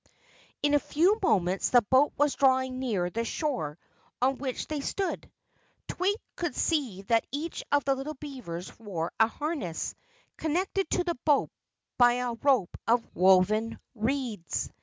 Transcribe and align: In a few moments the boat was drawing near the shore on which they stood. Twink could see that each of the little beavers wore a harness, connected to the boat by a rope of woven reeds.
In 0.63 0.73
a 0.73 0.79
few 0.79 1.19
moments 1.21 1.69
the 1.69 1.83
boat 1.83 2.11
was 2.17 2.33
drawing 2.33 2.79
near 2.79 3.11
the 3.11 3.23
shore 3.23 3.77
on 4.19 4.39
which 4.39 4.65
they 4.65 4.81
stood. 4.81 5.31
Twink 5.87 6.17
could 6.35 6.55
see 6.55 7.03
that 7.03 7.27
each 7.31 7.63
of 7.71 7.83
the 7.85 7.93
little 7.93 8.15
beavers 8.15 8.71
wore 8.79 9.11
a 9.19 9.27
harness, 9.27 9.93
connected 10.37 10.89
to 10.89 11.03
the 11.03 11.19
boat 11.23 11.51
by 11.99 12.13
a 12.13 12.33
rope 12.33 12.75
of 12.87 13.05
woven 13.15 13.77
reeds. 13.93 14.71